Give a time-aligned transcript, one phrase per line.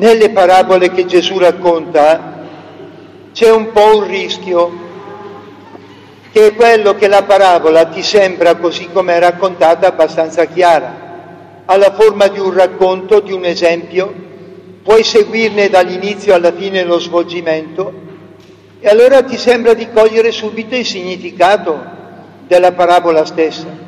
[0.00, 2.38] Nelle parabole che Gesù racconta
[3.34, 4.72] c'è un po' un rischio,
[6.32, 11.64] che è quello che la parabola ti sembra, così come è raccontata, abbastanza chiara.
[11.66, 14.10] Ha la forma di un racconto, di un esempio,
[14.82, 17.92] puoi seguirne dall'inizio alla fine lo svolgimento
[18.80, 21.78] e allora ti sembra di cogliere subito il significato
[22.46, 23.79] della parabola stessa.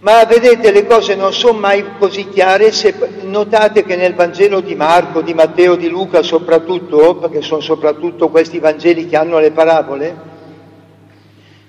[0.00, 4.74] Ma vedete, le cose non sono mai così chiare se notate che nel Vangelo di
[4.74, 10.34] Marco, di Matteo, di Luca soprattutto, perché sono soprattutto questi Vangeli che hanno le parabole,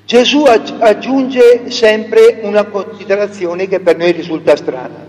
[0.06, 5.06] Gesù aggiunge sempre una considerazione che per noi risulta strana.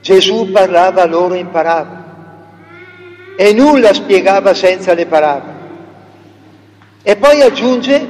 [0.00, 2.04] Gesù parlava loro in parabole
[3.36, 5.54] e nulla spiegava senza le parabole.
[7.02, 8.06] E poi aggiunge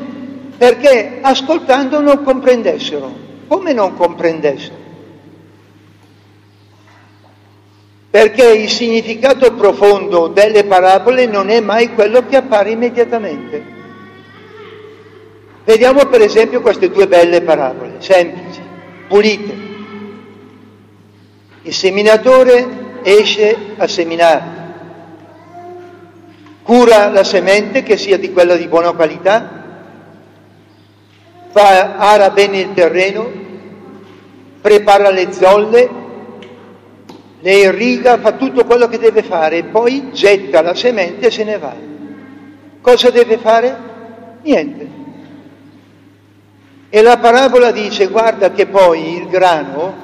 [0.57, 3.26] perché ascoltando non comprendessero.
[3.49, 4.85] Come non comprendessero?
[8.11, 13.75] Perché il significato profondo delle parabole non è mai quello che appare immediatamente.
[15.65, 18.61] Vediamo per esempio queste due belle parabole, semplici,
[19.09, 19.55] pulite.
[21.63, 24.45] Il seminatore esce a seminare,
[26.63, 29.65] cura la semente che sia di quella di buona qualità,
[31.51, 33.31] fa, ara bene il terreno,
[34.67, 35.89] prepara le zolle,
[37.39, 41.45] le irriga, fa tutto quello che deve fare e poi getta la semente e se
[41.45, 41.73] ne va.
[42.81, 43.77] Cosa deve fare?
[44.43, 44.89] Niente.
[46.89, 49.95] E la parabola dice, guarda che poi il grano,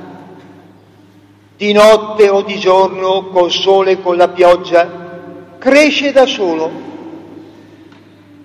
[1.56, 6.70] di notte o di giorno, col sole, con la pioggia, cresce da solo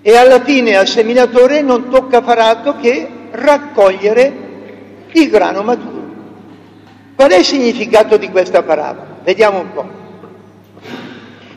[0.02, 4.46] e alla fine al seminatore non tocca far altro che raccogliere
[5.12, 5.97] il grano maturo.
[7.18, 9.18] Qual è il significato di questa parabola?
[9.24, 9.88] Vediamo un po'.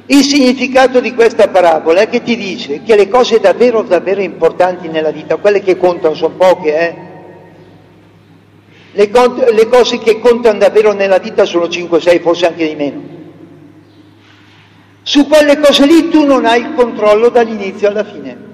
[0.08, 4.88] Il significato di questa parabola è che ti dice che le cose davvero, davvero importanti
[4.88, 6.96] nella vita, quelle che contano sono poche, eh?
[8.94, 13.02] Le, cont- le cose che contano davvero nella vita sono 5-6, forse anche di meno.
[15.04, 18.51] Su quelle cose lì tu non hai il controllo dall'inizio alla fine.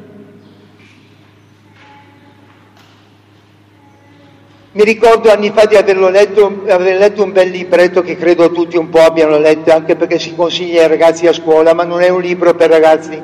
[4.77, 8.77] Mi ricordo anni fa di averlo letto, aver letto un bel libretto che credo tutti
[8.77, 12.09] un po' abbiano letto, anche perché si consiglia ai ragazzi a scuola, ma non è
[12.09, 13.19] un libro per ragazzi.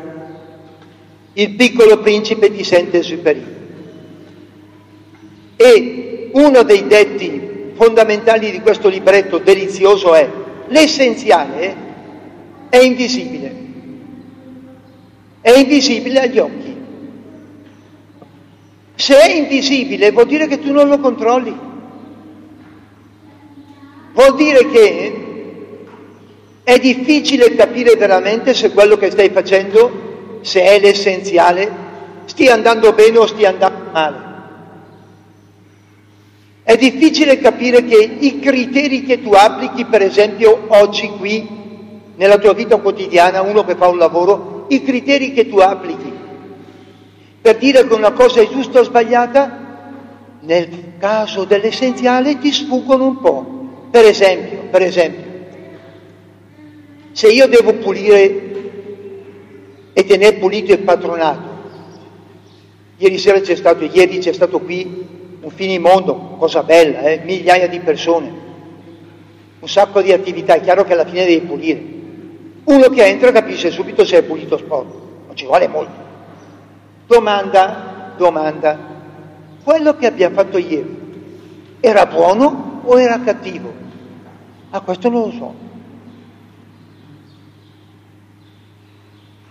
[1.33, 3.55] Il piccolo principe sente superiore.
[5.55, 10.27] E uno dei detti fondamentali di questo libretto delizioso è
[10.69, 11.75] l'essenziale
[12.67, 13.55] è invisibile.
[15.39, 16.62] È invisibile agli occhi.
[19.03, 21.53] Se è invisibile vuol dire che tu non lo controlli.
[24.13, 25.75] Vuol dire che
[26.63, 31.69] è difficile capire veramente se quello che stai facendo, se è l'essenziale,
[32.23, 34.17] stia andando bene o stia andando male.
[36.63, 41.45] È difficile capire che i criteri che tu applichi, per esempio oggi qui,
[42.15, 46.12] nella tua vita quotidiana, uno che fa un lavoro, i criteri che tu applichi
[47.43, 49.59] per dire che una cosa è giusta o sbagliata,
[50.39, 53.45] nel caso dell'essenziale ti sfuggono un po'.
[53.91, 55.31] Per esempio, per esempio,
[57.11, 58.51] se io devo pulire
[59.91, 61.49] e tenere pulito il patronato,
[62.95, 65.05] ieri sera c'è stato, ieri c'è stato qui
[65.41, 67.23] un finimondo, cosa bella, eh?
[67.25, 68.31] migliaia di persone,
[69.59, 71.83] un sacco di attività, è chiaro che alla fine devi pulire.
[72.63, 76.02] Uno che entra capisce subito se è pulito o sporco, non ci vuole molto.
[77.05, 78.77] Domanda, domanda,
[79.63, 81.01] quello che abbiamo fatto ieri
[81.79, 83.73] era buono o era cattivo?
[84.69, 85.53] A ah, questo non lo so.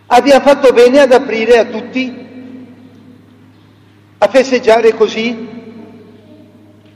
[0.06, 2.26] Abbiamo fatto bene ad aprire a tutti,
[4.18, 5.48] a festeggiare così,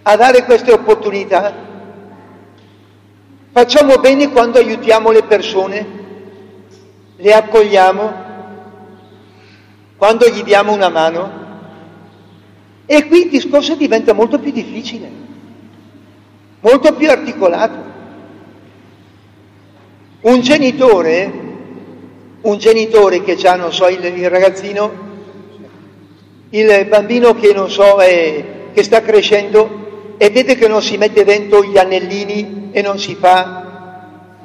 [0.02, 1.54] a dare queste opportunità.
[3.52, 5.86] Facciamo bene quando aiutiamo le persone,
[7.16, 8.25] le accogliamo,
[9.96, 11.44] quando gli diamo una mano.
[12.86, 15.10] E qui il discorso diventa molto più difficile,
[16.60, 17.94] molto più articolato.
[20.20, 21.44] Un genitore
[22.46, 25.04] un genitore che già, non so, il, il ragazzino,
[26.50, 31.24] il bambino che, non so, è, che sta crescendo e vede che non si mette
[31.24, 33.64] dentro gli anellini e non si fa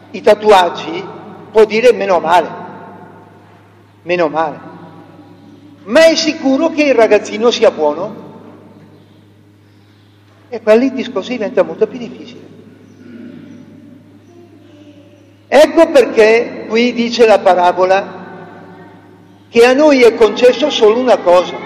[0.09, 1.05] i tatuaggi,
[1.51, 2.49] può dire meno male,
[4.01, 4.70] meno male.
[5.83, 8.29] Ma è sicuro che il ragazzino sia buono?
[10.49, 12.39] E quelli il discorso diventa molto più difficile.
[15.47, 18.19] Ecco perché qui dice la parabola
[19.49, 21.57] che a noi è concesso solo una cosa,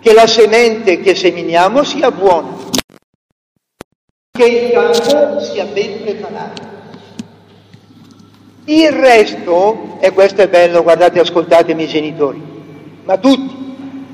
[0.00, 2.54] che la semente che seminiamo sia buona,
[4.30, 6.62] che il campo sia ben preparato.
[8.66, 12.49] Il resto, e questo è bello, guardate, ascoltatemi genitori,
[13.10, 13.56] ma tutti,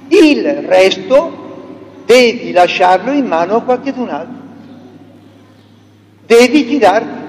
[0.09, 4.45] il resto devi lasciarlo in mano a qualcun altro.
[6.25, 7.25] Devi fidarti.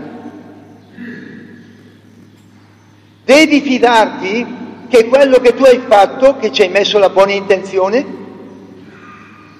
[3.26, 4.46] Devi fidarti
[4.88, 8.06] che quello che tu hai fatto, che ci hai messo la buona intenzione,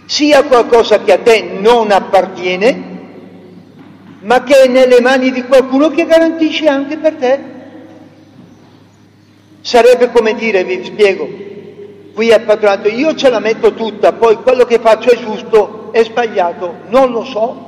[0.06, 2.84] sia qualcosa che a te non appartiene,
[4.22, 7.40] ma che è nelle mani di qualcuno che garantisce anche per te.
[9.60, 11.47] Sarebbe come dire, vi spiego,
[12.18, 16.04] qui al patronato, io ce la metto tutta, poi quello che faccio è giusto, è
[16.04, 17.66] sbagliato, non lo so.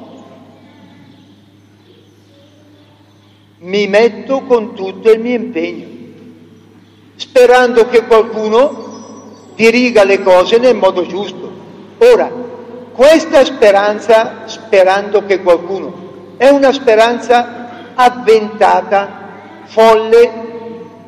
[3.59, 5.85] Mi metto con tutto il mio impegno
[7.15, 11.51] sperando che qualcuno diriga le cose nel modo giusto.
[11.99, 12.31] Ora,
[12.91, 19.27] questa speranza, sperando che qualcuno, è una speranza avventata,
[19.65, 20.31] folle,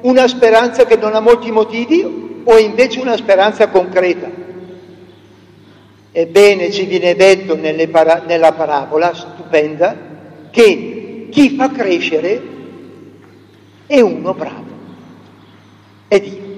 [0.01, 4.29] una speranza che non ha molti motivi o invece una speranza concreta.
[6.11, 7.57] Ebbene, ci viene detto
[7.89, 9.95] para- nella parabola stupenda
[10.51, 12.41] che chi fa crescere
[13.87, 14.71] è uno bravo
[16.11, 16.49] è Dio.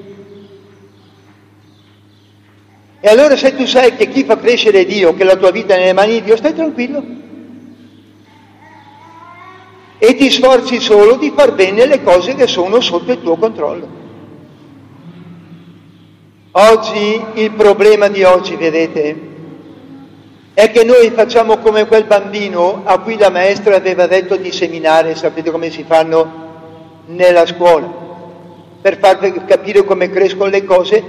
[3.00, 5.77] E allora se tu sai che chi fa crescere Dio, che la tua vita è
[5.77, 7.03] nelle mani di Dio, stai tranquillo.
[10.00, 14.02] E ti sforzi solo di far bene le cose che sono sotto il tuo controllo.
[16.55, 19.15] Oggi il problema di oggi, vedete,
[20.53, 25.15] è che noi facciamo come quel bambino a cui la maestra aveva detto di seminare,
[25.15, 26.41] sapete come si fanno
[27.07, 28.01] nella scuola
[28.83, 31.01] per farvi capire come crescono le cose,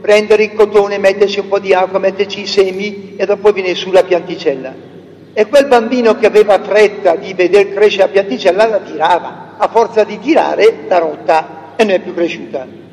[0.00, 3.92] prendere il cotone, metterci un po' di acqua, metterci i semi e dopo viene su
[3.92, 4.74] la pianticella.
[5.32, 10.04] E quel bambino che aveva fretta di vedere crescere la pianticella la tirava, a forza
[10.04, 12.89] di tirare l'ha rotta e non è più cresciuta.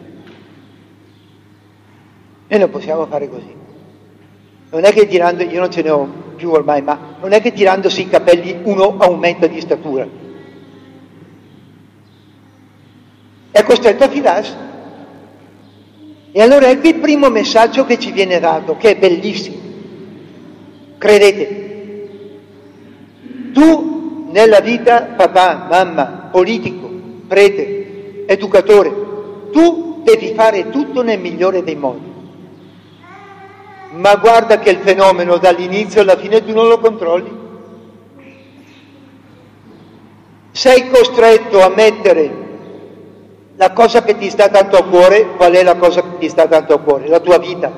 [2.48, 3.54] E non possiamo fare così.
[4.70, 7.52] Non è che tirando, io non ce ne ho più ormai, ma non è che
[7.52, 10.26] tirandosi i capelli uno aumenta di statura
[13.58, 14.54] è costretto a fidarsi.
[16.32, 19.58] E allora ecco il primo messaggio che ci viene dato, che è bellissimo.
[21.00, 22.10] Credete,
[23.52, 26.88] tu nella vita, papà, mamma, politico,
[27.28, 28.94] prete, educatore,
[29.52, 32.07] tu devi fare tutto nel migliore dei modi.
[33.92, 37.46] Ma guarda che il fenomeno dall'inizio alla fine tu non lo controlli.
[40.52, 42.46] Sei costretto a mettere
[43.56, 46.48] la cosa che ti sta tanto a cuore, qual è la cosa che ti sta
[46.48, 47.08] tanto a cuore?
[47.08, 47.72] La tua vita.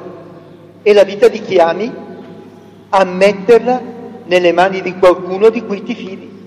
[0.82, 1.94] E la vita di chi ami?
[2.90, 3.82] A metterla
[4.26, 6.38] nelle mani di qualcuno di cui ti fidi.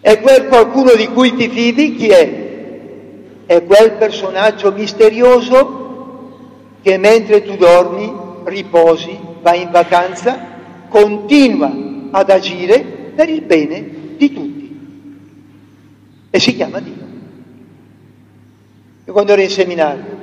[0.00, 2.50] E quel qualcuno di cui ti fidi chi è?
[3.46, 5.81] È quel personaggio misterioso
[6.82, 8.12] che mentre tu dormi,
[8.44, 10.50] riposi, vai in vacanza,
[10.88, 11.72] continua
[12.10, 12.80] ad agire
[13.14, 14.78] per il bene di tutti.
[16.28, 17.10] E si chiama Dio.
[19.04, 20.20] Io quando ero in seminario,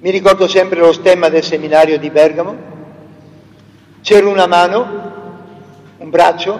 [0.00, 2.56] mi ricordo sempre lo stemma del seminario di Bergamo,
[4.00, 5.08] c'era una mano,
[5.98, 6.58] un braccio,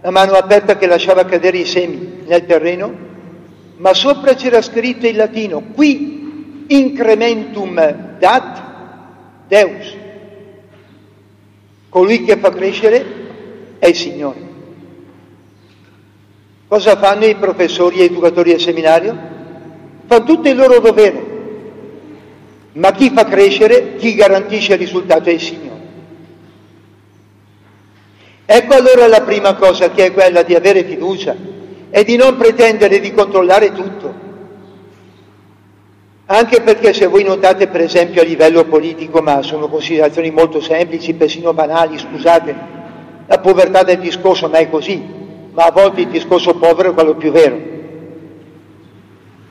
[0.00, 3.08] la mano aperta che lasciava cadere i semi nel terreno,
[3.76, 6.19] ma sopra c'era scritto in latino, qui
[6.70, 7.74] incrementum
[8.18, 8.62] dat
[9.48, 9.96] Deus.
[11.88, 13.04] Colui che fa crescere
[13.78, 14.48] è il Signore.
[16.68, 19.18] Cosa fanno i professori e educatori del seminario?
[20.06, 21.26] Fanno tutto il loro dovere,
[22.74, 25.80] ma chi fa crescere, chi garantisce il risultato è il Signore.
[28.46, 31.36] Ecco allora la prima cosa che è quella di avere fiducia
[31.90, 34.29] e di non pretendere di controllare tutto.
[36.32, 41.14] Anche perché se voi notate per esempio a livello politico, ma sono considerazioni molto semplici,
[41.14, 42.54] persino banali, scusate,
[43.26, 45.02] la povertà del discorso non è così,
[45.52, 47.58] ma a volte il discorso povero è quello più vero.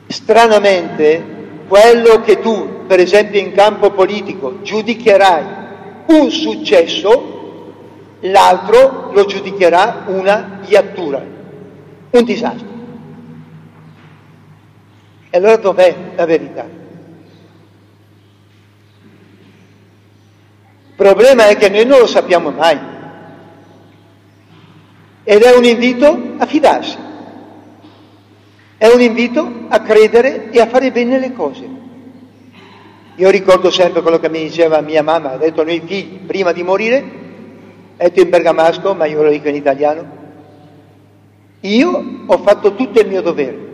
[0.07, 1.21] Stranamente,
[1.67, 5.43] quello che tu, per esempio in campo politico, giudicherai
[6.05, 7.73] un successo,
[8.21, 11.21] l'altro lo giudicherà una iattura,
[12.11, 12.68] un disastro.
[15.29, 16.63] E allora dov'è la verità?
[20.87, 22.77] Il problema è che noi non lo sappiamo mai.
[25.23, 26.97] Ed è un invito a fidarsi.
[28.77, 31.67] È un invito a credere e a fare bene le cose.
[33.15, 36.53] Io ricordo sempre quello che mi diceva mia mamma, ha detto a noi figli, prima
[36.53, 36.97] di morire,
[37.97, 40.17] ha detto in bergamasco, ma io lo dico in italiano,
[41.59, 43.68] io ho fatto tutto il mio dovere.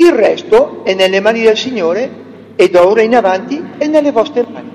[0.00, 2.08] Il resto è nelle mani del Signore
[2.54, 4.70] e da ora in avanti è nelle vostre mani.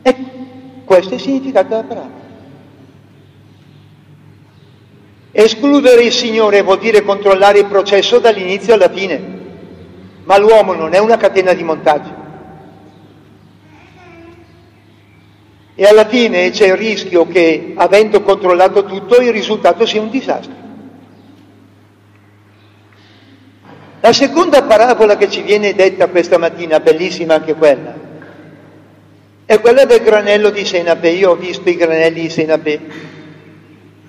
[0.00, 0.30] Ecco,
[0.84, 2.22] questo è il significato della parola.
[5.32, 9.20] Escludere il Signore vuol dire controllare il processo dall'inizio alla fine,
[10.22, 12.22] ma l'uomo non è una catena di montaggio.
[15.74, 20.63] E alla fine c'è il rischio che, avendo controllato tutto, il risultato sia un disastro.
[24.04, 27.94] La seconda parabola che ci viene detta questa mattina, bellissima anche quella,
[29.46, 31.08] è quella del granello di senape.
[31.08, 32.80] Io ho visto i granelli di senape.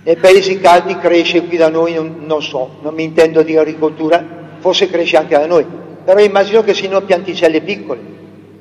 [0.04, 4.22] Nei paesi caldi cresce qui da noi, non, non so, non mi intendo di agricoltura,
[4.60, 5.66] forse cresce anche da noi,
[6.04, 8.02] però immagino che siano pianticelle piccole.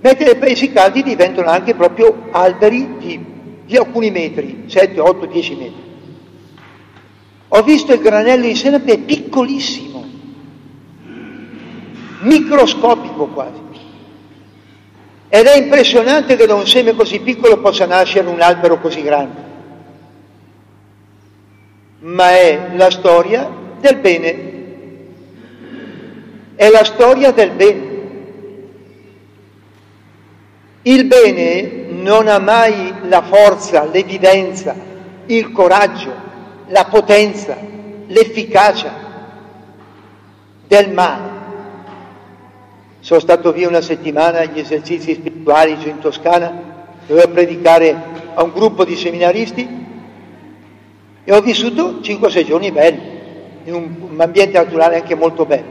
[0.03, 3.25] Mentre nei paesi caldi diventano anche proprio alberi di,
[3.65, 5.83] di alcuni metri, 7, 8, 10 metri.
[7.49, 9.94] Ho visto il granello di senape piccolissimo
[12.25, 13.63] microscopico quasi.
[15.29, 19.43] Ed è impressionante che da un seme così piccolo possa nascere un albero così grande.
[22.01, 23.51] Ma è la storia
[23.81, 24.53] del bene.
[26.55, 27.93] È la storia del bene.
[30.83, 34.77] Il bene non ha mai la forza, l'evidenza,
[35.27, 36.13] il coraggio,
[36.69, 37.57] la potenza,
[38.07, 38.93] l'efficacia
[40.69, 41.34] del male.
[43.05, 46.51] Sono stato via una settimana agli esercizi spirituali in Toscana,
[47.07, 47.95] dovevo predicare
[48.33, 49.69] a un gruppo di seminaristi
[51.23, 53.01] e ho vissuto 5-6 giorni belli,
[53.65, 55.69] in un, un ambiente naturale anche molto bello.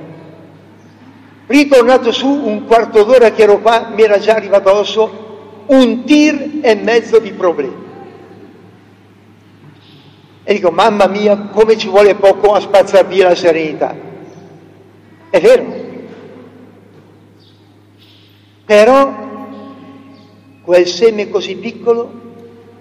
[1.48, 6.60] Ritornato su un quarto d'ora che ero qua, mi era già arrivato addosso un tir
[6.62, 7.76] e mezzo di problemi.
[10.44, 13.96] E dico, mamma mia, come ci vuole poco a spazzar via la serenità.
[15.32, 15.83] È vero,
[18.74, 19.14] però
[20.64, 22.10] quel seme così piccolo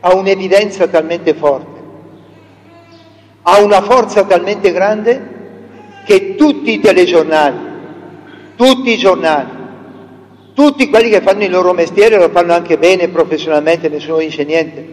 [0.01, 1.81] ha un'evidenza talmente forte,
[3.43, 7.57] ha una forza talmente grande che tutti i telegiornali,
[8.57, 9.51] tutti i giornali,
[10.55, 14.93] tutti quelli che fanno il loro mestiere lo fanno anche bene professionalmente, nessuno dice niente,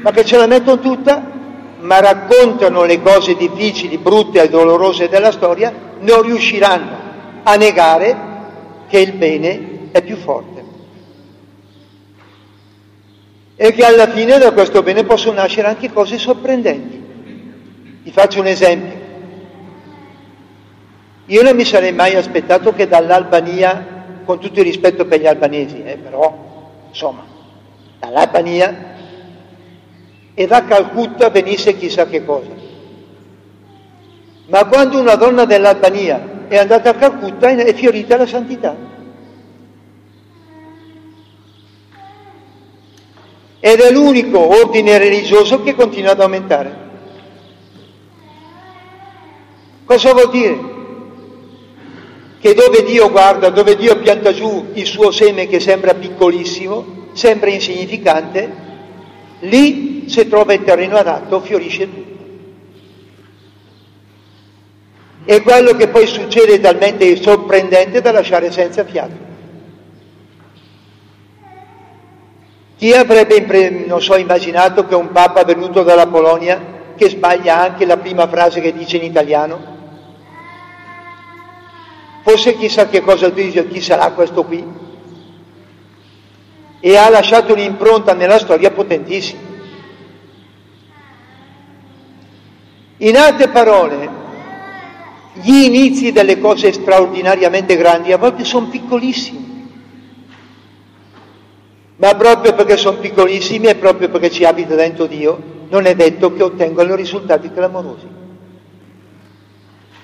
[0.00, 1.22] ma che ce la mettono tutta,
[1.80, 6.96] ma raccontano le cose difficili, brutte e dolorose della storia, non riusciranno
[7.42, 8.16] a negare
[8.88, 10.64] che il bene è più forte.
[13.56, 17.06] E che alla fine da questo bene possono nascere anche cose sorprendenti.
[18.02, 19.06] Vi faccio un esempio.
[21.26, 25.82] Io non mi sarei mai aspettato che dall'Albania, con tutto il rispetto per gli albanesi,
[25.82, 27.24] eh, però insomma,
[27.98, 28.94] dall'Albania
[30.34, 32.50] e da Calcutta venisse chissà che cosa.
[34.46, 38.74] Ma quando una donna dell'Albania è andata a Calcutta è fiorita la santità.
[43.60, 46.86] Ed è l'unico ordine religioso che continua ad aumentare.
[49.84, 50.76] Cosa vuol dire?
[52.38, 57.50] Che dove Dio guarda, dove Dio pianta giù il suo seme che sembra piccolissimo, sembra
[57.50, 58.66] insignificante,
[59.40, 62.08] lì se trova il terreno adatto fiorisce tutto.
[65.28, 69.27] è quello che poi succede talmente sorprendente da lasciare senza fiato.
[72.78, 78.28] Chi avrebbe, so, immaginato che un Papa venuto dalla Polonia, che sbaglia anche la prima
[78.28, 79.76] frase che dice in italiano,
[82.22, 84.64] forse chissà che cosa dice, chi sarà questo qui,
[86.78, 89.40] e ha lasciato un'impronta nella storia potentissima.
[92.98, 94.08] In altre parole,
[95.32, 99.47] gli inizi delle cose straordinariamente grandi a volte sono piccolissimi
[101.98, 106.32] ma proprio perché sono piccolissimi e proprio perché ci abita dentro Dio, non è detto
[106.32, 108.06] che ottengano risultati clamorosi.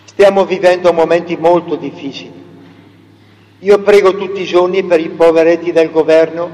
[0.04, 2.42] Stiamo vivendo momenti molto difficili.
[3.60, 6.50] Io prego tutti i giorni per i poveretti del governo,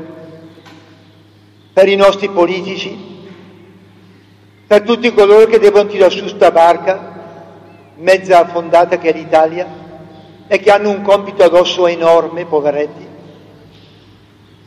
[1.72, 3.08] per i nostri politici,
[4.66, 9.66] per tutti coloro che devono tirare su sta barca, mezza affondata che è l'Italia,
[10.46, 13.09] e che hanno un compito addosso enorme, poveretti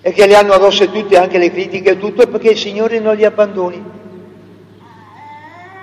[0.06, 3.16] e che le hanno addosso tutte, anche le critiche e tutto, perché il Signore non
[3.16, 3.82] li abbandoni.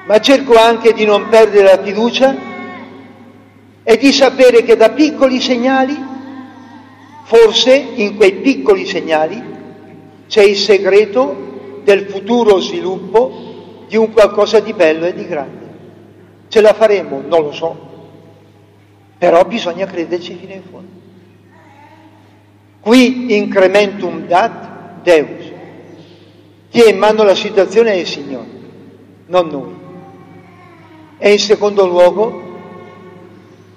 [0.05, 2.37] Ma cerco anche di non perdere la fiducia
[3.83, 5.97] e di sapere che da piccoli segnali,
[7.25, 9.43] forse in quei piccoli segnali,
[10.29, 15.69] c'è il segreto del futuro sviluppo di un qualcosa di bello e di grande.
[16.49, 17.23] Ce la faremo?
[17.27, 17.75] Non lo so,
[19.17, 21.00] però bisogna crederci fino in fondo.
[22.81, 25.53] Qui incrementum dat Deus.
[26.71, 28.49] Chi è in mano la situazione è il Signore,
[29.27, 29.75] non noi.
[31.19, 32.49] E in secondo luogo,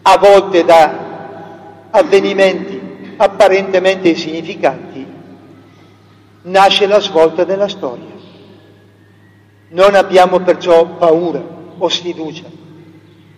[0.03, 2.79] a volte da avvenimenti
[3.17, 5.05] apparentemente insignificanti,
[6.43, 8.11] nasce la svolta della storia.
[9.69, 11.43] Non abbiamo perciò paura
[11.77, 12.61] o sfiducia.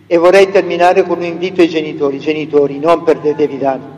[0.06, 2.20] E vorrei terminare con un invito ai genitori.
[2.20, 3.95] Genitori, non perdetevi d'animo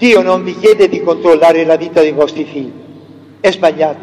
[0.00, 2.72] Dio non vi chiede di controllare la vita dei vostri figli,
[3.38, 4.00] è sbagliato.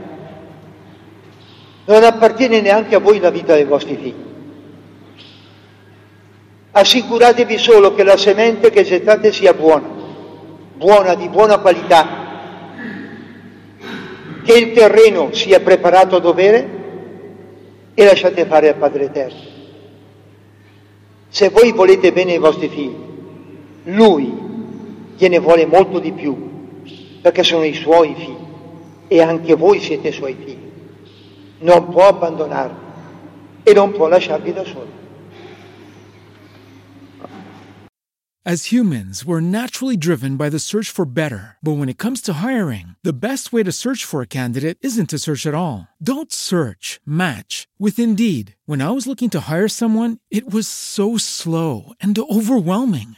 [1.86, 4.26] Non appartiene neanche a voi la vita dei vostri figli.
[6.70, 9.90] Assicuratevi solo che la semente che gettate sia buona,
[10.76, 12.08] buona, di buona qualità,
[14.44, 16.70] che il terreno sia preparato a dovere
[17.96, 19.40] e lasciate fare al Padre Eterno.
[21.30, 22.96] Se voi volete bene ai vostri figli,
[23.86, 24.46] Lui
[25.18, 26.82] gliene vuole molto di più,
[27.22, 28.46] perché sono i suoi figli
[29.08, 30.72] e anche voi siete suoi figli.
[31.60, 32.86] Non può abbandonarvi
[33.64, 34.96] e non può lasciarvi da soli.
[38.46, 41.58] As humans, we're naturally driven by the search for better.
[41.62, 45.10] But when it comes to hiring, the best way to search for a candidate isn't
[45.10, 45.90] to search at all.
[46.02, 48.56] Don't search, match with Indeed.
[48.66, 53.18] When I was looking to hire someone, it was so slow and overwhelming.